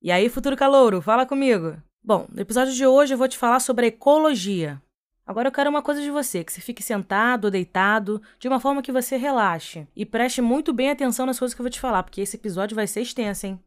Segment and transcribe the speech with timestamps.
[0.00, 1.76] E aí, futuro calouro, fala comigo.
[2.02, 4.80] Bom, no episódio de hoje eu vou te falar sobre a ecologia.
[5.26, 8.60] Agora eu quero uma coisa de você, que você fique sentado ou deitado, de uma
[8.60, 9.88] forma que você relaxe.
[9.96, 12.76] E preste muito bem atenção nas coisas que eu vou te falar, porque esse episódio
[12.76, 13.60] vai ser extenso, hein?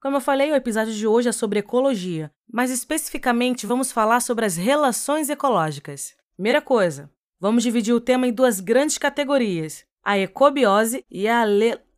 [0.00, 4.44] Como eu falei, o episódio de hoje é sobre ecologia, mas especificamente vamos falar sobre
[4.44, 6.14] as relações ecológicas.
[6.36, 7.10] Primeira coisa,
[7.40, 11.44] vamos dividir o tema em duas grandes categorias: a ecobiose e a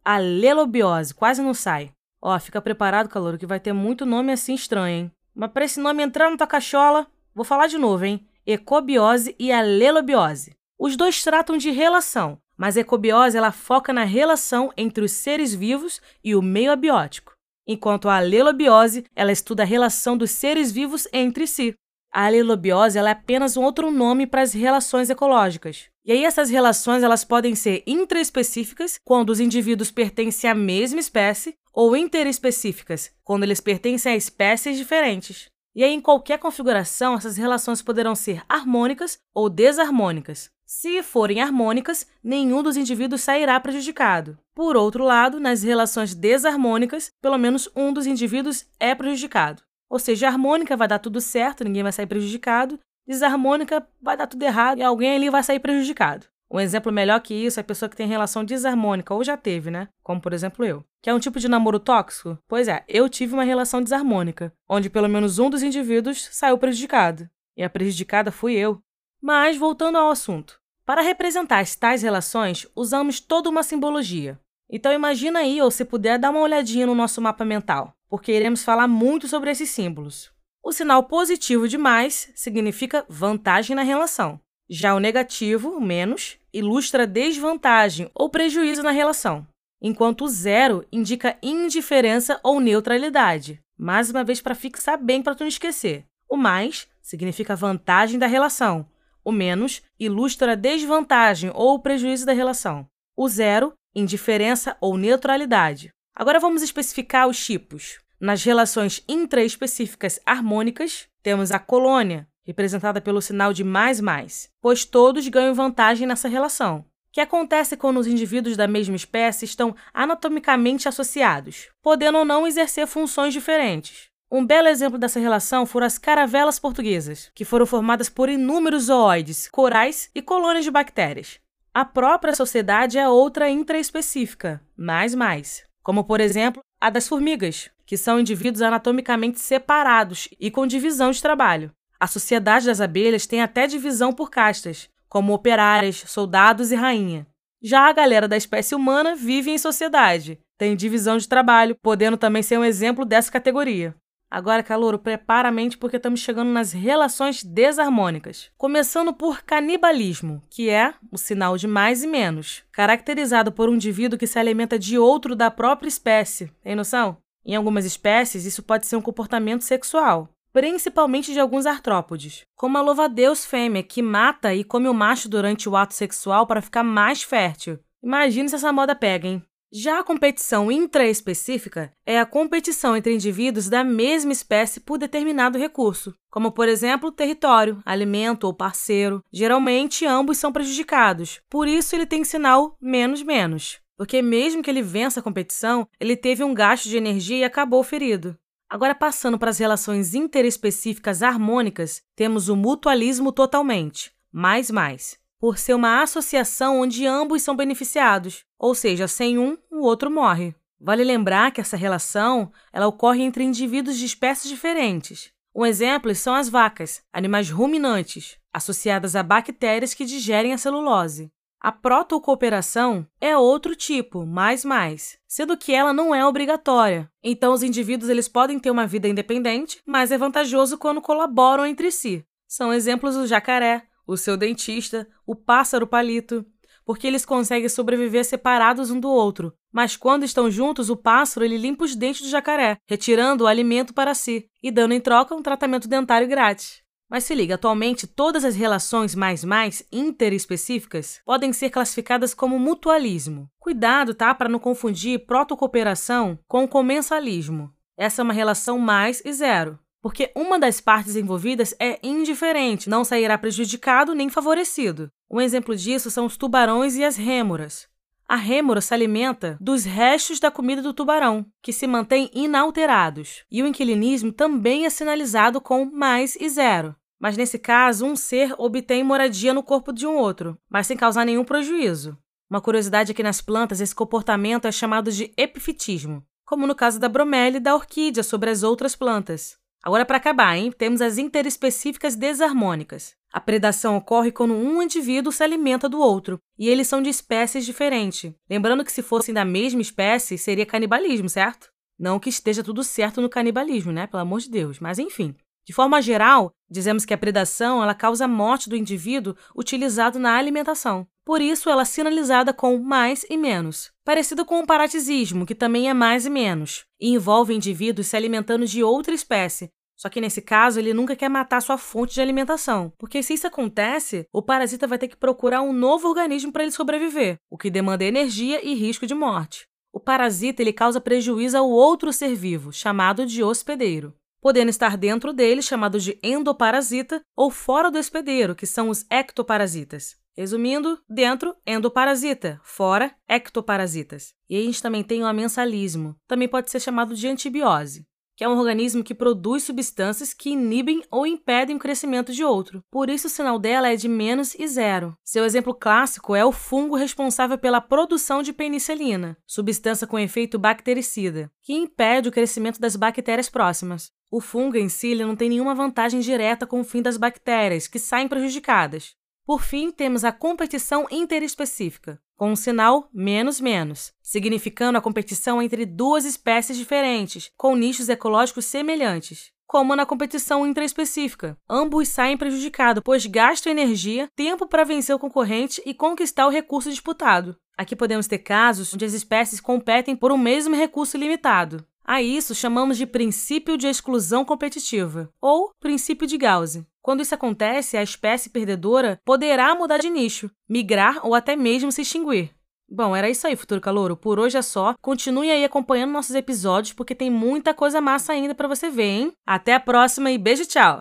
[0.04, 1.12] alelobiose.
[1.12, 1.92] Quase não sai.
[2.20, 5.12] Ó, fica preparado, calor, que vai ter muito nome assim estranho, hein?
[5.34, 8.26] Mas para esse nome entrar na tua cachola, vou falar de novo, hein?
[8.46, 10.54] Ecobiose e alelobiose.
[10.78, 15.54] Os dois tratam de relação, mas a ecobiose ela foca na relação entre os seres
[15.54, 17.34] vivos e o meio abiótico
[17.70, 21.74] enquanto a alelobiose ela estuda a relação dos seres vivos entre si.
[22.12, 25.88] A alelobiose ela é apenas um outro nome para as relações ecológicas.
[26.04, 31.54] E aí essas relações elas podem ser intraespecíficas, quando os indivíduos pertencem à mesma espécie,
[31.72, 35.48] ou interespecíficas, quando eles pertencem a espécies diferentes.
[35.72, 40.50] E aí, em qualquer configuração, essas relações poderão ser harmônicas ou desarmônicas.
[40.66, 44.36] Se forem harmônicas, nenhum dos indivíduos sairá prejudicado.
[44.52, 49.62] Por outro lado, nas relações desarmônicas, pelo menos um dos indivíduos é prejudicado.
[49.90, 54.42] Ou seja, harmônica vai dar tudo certo, ninguém vai sair prejudicado, desarmônica vai dar tudo
[54.44, 56.26] errado e alguém ali vai sair prejudicado.
[56.48, 59.70] Um exemplo melhor que isso é a pessoa que tem relação desarmônica, ou já teve,
[59.70, 59.88] né?
[60.02, 60.84] Como por exemplo eu.
[61.02, 62.38] Que é um tipo de namoro tóxico?
[62.48, 67.28] Pois é, eu tive uma relação desarmônica, onde pelo menos um dos indivíduos saiu prejudicado.
[67.56, 68.82] E a prejudicada fui eu.
[69.20, 70.58] Mas, voltando ao assunto.
[70.84, 74.38] Para representar tais relações, usamos toda uma simbologia.
[74.68, 78.64] Então imagina aí, ou se puder, dar uma olhadinha no nosso mapa mental, porque iremos
[78.64, 80.30] falar muito sobre esses símbolos.
[80.62, 84.38] O sinal positivo de mais significa vantagem na relação.
[84.68, 89.46] Já o negativo, menos, ilustra desvantagem ou prejuízo na relação.
[89.80, 93.60] Enquanto o zero indica indiferença ou neutralidade.
[93.78, 96.04] Mais uma vez para fixar bem para tu não esquecer.
[96.28, 98.86] O mais significa vantagem da relação,
[99.24, 102.86] o menos ilustra desvantagem ou prejuízo da relação.
[103.16, 105.90] O zero, indiferença ou neutralidade.
[106.14, 107.98] Agora vamos especificar os tipos.
[108.20, 115.26] Nas relações intraespecíficas harmônicas, temos a colônia, representada pelo sinal de mais mais, pois todos
[115.28, 121.68] ganham vantagem nessa relação, que acontece quando os indivíduos da mesma espécie estão anatomicamente associados,
[121.80, 124.10] podendo ou não exercer funções diferentes.
[124.30, 129.48] Um belo exemplo dessa relação foram as caravelas portuguesas, que foram formadas por inúmeros zooides,
[129.48, 131.40] corais e colônias de bactérias.
[131.72, 137.96] A própria sociedade é outra intraespecífica, mais mais, como por exemplo a das formigas, que
[137.96, 141.72] são indivíduos anatomicamente separados e com divisão de trabalho.
[141.98, 147.26] A sociedade das abelhas tem até divisão por castas, como operárias, soldados e rainha.
[147.60, 152.44] Já a galera da espécie humana vive em sociedade, tem divisão de trabalho, podendo também
[152.44, 153.92] ser um exemplo dessa categoria.
[154.30, 158.52] Agora, Calouro, prepara a mente porque estamos chegando nas relações desarmônicas.
[158.56, 164.16] Começando por canibalismo, que é o sinal de mais e menos, caracterizado por um indivíduo
[164.16, 166.52] que se alimenta de outro da própria espécie.
[166.62, 167.18] Tem noção?
[167.44, 172.82] Em algumas espécies, isso pode ser um comportamento sexual, principalmente de alguns artrópodes, como a
[172.82, 177.22] louva-a-Deus fêmea, que mata e come o macho durante o ato sexual para ficar mais
[177.22, 177.78] fértil.
[178.02, 179.42] Imagine se essa moda pega, hein?
[179.72, 186.12] Já a competição intraespecífica é a competição entre indivíduos da mesma espécie por determinado recurso,
[186.28, 189.22] como por exemplo território, alimento ou parceiro.
[189.32, 194.80] Geralmente ambos são prejudicados, por isso ele tem sinal menos menos, porque mesmo que ele
[194.80, 198.34] vença a competição, ele teve um gasto de energia e acabou ferido.
[198.66, 205.74] Agora, passando para as relações interespecíficas harmônicas, temos o mutualismo totalmente, mais mais por ser
[205.74, 210.54] uma associação onde ambos são beneficiados, ou seja, sem um, o outro morre.
[210.80, 215.30] Vale lembrar que essa relação ela ocorre entre indivíduos de espécies diferentes.
[215.54, 221.30] Um exemplo são as vacas, animais ruminantes, associadas a bactérias que digerem a celulose.
[221.62, 227.10] A protocooperação é outro tipo, mais mais, sendo que ela não é obrigatória.
[227.22, 231.90] Então os indivíduos eles podem ter uma vida independente, mas é vantajoso quando colaboram entre
[231.90, 232.24] si.
[232.48, 236.46] São exemplos o jacaré, o seu dentista, o pássaro palito,
[236.82, 239.52] porque eles conseguem sobreviver separados um do outro.
[239.70, 243.92] Mas quando estão juntos, o pássaro ele limpa os dentes do jacaré, retirando o alimento
[243.92, 246.82] para si e dando em troca um tratamento dentário grátis.
[247.10, 253.50] Mas se liga, atualmente todas as relações mais mais interespecíficas podem ser classificadas como mutualismo.
[253.58, 257.72] Cuidado, tá, para não confundir protocooperação com comensalismo.
[257.96, 263.04] Essa é uma relação mais e zero porque uma das partes envolvidas é indiferente, não
[263.04, 265.10] sairá prejudicado nem favorecido.
[265.30, 267.88] Um exemplo disso são os tubarões e as rêmoras.
[268.26, 273.44] A rêmora se alimenta dos restos da comida do tubarão, que se mantêm inalterados.
[273.50, 276.94] E o inquilinismo também é sinalizado com mais e zero.
[277.20, 281.26] Mas nesse caso, um ser obtém moradia no corpo de um outro, mas sem causar
[281.26, 282.16] nenhum prejuízo.
[282.48, 286.98] Uma curiosidade é que nas plantas esse comportamento é chamado de epifitismo, como no caso
[286.98, 289.56] da bromélia e da orquídea sobre as outras plantas.
[289.82, 293.14] Agora, para acabar, hein, temos as interespecíficas desarmônicas.
[293.32, 297.64] A predação ocorre quando um indivíduo se alimenta do outro, e eles são de espécies
[297.64, 298.32] diferentes.
[298.48, 301.70] Lembrando que se fossem da mesma espécie, seria canibalismo, certo?
[301.98, 304.06] Não que esteja tudo certo no canibalismo, né?
[304.06, 305.34] Pelo amor de Deus, mas enfim.
[305.66, 310.36] De forma geral, dizemos que a predação ela causa a morte do indivíduo utilizado na
[310.36, 311.06] alimentação.
[311.24, 313.92] Por isso, ela é sinalizada com mais e menos.
[314.04, 318.66] Parecido com o parasitismo, que também é mais e menos, e envolve indivíduos se alimentando
[318.66, 319.70] de outra espécie,
[320.00, 323.46] só que nesse caso, ele nunca quer matar sua fonte de alimentação, porque se isso
[323.46, 327.68] acontece, o parasita vai ter que procurar um novo organismo para ele sobreviver, o que
[327.68, 329.66] demanda energia e risco de morte.
[329.92, 335.32] O parasita ele causa prejuízo ao outro ser vivo, chamado de hospedeiro, podendo estar dentro
[335.32, 340.16] dele, chamado de endoparasita, ou fora do hospedeiro, que são os ectoparasitas.
[340.36, 344.32] Resumindo, dentro, endoparasita, fora, ectoparasitas.
[344.48, 348.06] E a gente também tem o amensalismo, também pode ser chamado de antibiose
[348.40, 352.82] que é um organismo que produz substâncias que inibem ou impedem o crescimento de outro.
[352.90, 355.14] Por isso, o sinal dela é de menos e zero.
[355.22, 361.52] Seu exemplo clássico é o fungo responsável pela produção de penicilina, substância com efeito bactericida,
[361.62, 364.10] que impede o crescimento das bactérias próximas.
[364.30, 367.98] O fungo em si não tem nenhuma vantagem direta com o fim das bactérias, que
[367.98, 369.16] saem prejudicadas.
[369.44, 375.84] Por fim, temos a competição interespecífica, com o sinal menos menos, significando a competição entre
[375.84, 379.50] duas espécies diferentes, com nichos ecológicos semelhantes.
[379.66, 385.82] Como na competição intraespecífica, ambos saem prejudicados, pois gastam energia, tempo para vencer o concorrente
[385.84, 387.56] e conquistar o recurso disputado.
[387.76, 391.84] Aqui podemos ter casos onde as espécies competem por um mesmo recurso limitado.
[392.04, 396.82] A isso chamamos de princípio de exclusão competitiva, ou princípio de Gauss.
[397.02, 402.02] Quando isso acontece, a espécie perdedora poderá mudar de nicho, migrar ou até mesmo se
[402.02, 402.50] extinguir.
[402.92, 404.16] Bom, era isso aí, futuro calouro.
[404.16, 404.94] Por hoje é só.
[405.00, 409.32] Continue aí acompanhando nossos episódios porque tem muita coisa massa ainda para você ver, hein?
[409.46, 410.98] Até a próxima e beijo, tchau.